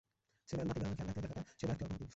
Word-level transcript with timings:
ছেলে 0.47 0.61
আর 0.61 0.67
নাতিকে 0.67 0.83
আমার 0.85 0.95
খেয়াল 0.97 1.05
রাখতে 1.07 1.21
দেখাটা 1.23 1.41
সেরা 1.59 1.73
একটা 1.75 1.85
অনুভূতি। 1.87 2.09